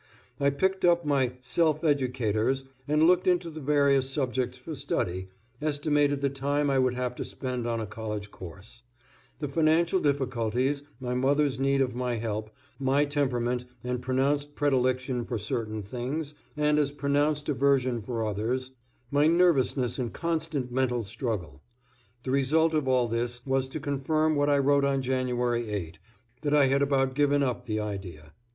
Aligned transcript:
I 0.39 0.49
picked 0.49 0.83
up 0.83 1.05
my 1.05 1.33
Self 1.41 1.83
Educators 1.83 2.65
and 2.87 3.03
looked 3.03 3.27
into 3.27 3.51
the 3.51 3.61
various 3.61 4.09
subjects 4.09 4.57
for 4.57 4.73
study, 4.73 5.27
estimated 5.61 6.21
the 6.21 6.29
time 6.31 6.71
I 6.71 6.79
would 6.79 6.95
have 6.95 7.13
to 7.17 7.23
spend 7.23 7.67
on 7.67 7.79
a 7.79 7.85
college 7.85 8.31
course; 8.31 8.81
the 9.37 9.47
financial 9.47 9.99
difficulties, 9.99 10.81
my 10.99 11.13
mother's 11.13 11.59
need 11.59 11.81
of 11.81 11.93
my 11.93 12.15
help, 12.15 12.49
my 12.79 13.05
temperament 13.05 13.65
and 13.83 14.01
pronounced 14.01 14.55
predilection 14.55 15.23
for 15.23 15.37
certain 15.37 15.83
things 15.83 16.33
and 16.57 16.79
as 16.79 16.91
pronounced 16.91 17.47
aversion 17.47 18.01
for 18.01 18.25
others, 18.25 18.71
my 19.11 19.27
nervousness 19.27 19.99
and 19.99 20.13
constant 20.13 20.71
mental 20.71 21.03
struggle; 21.03 21.61
the 22.23 22.31
result 22.31 22.73
of 22.73 22.87
all 22.87 23.07
this 23.07 23.45
was 23.45 23.67
to 23.67 23.79
confirm 23.79 24.35
what 24.35 24.49
I 24.49 24.57
wrote 24.57 24.83
on 24.83 25.03
January 25.03 25.69
8, 25.69 25.99
that 26.41 26.55
I 26.55 26.65
had 26.69 26.81
about 26.81 27.13
given 27.13 27.43
up 27.43 27.65
the 27.65 27.79
idea. 27.79 28.33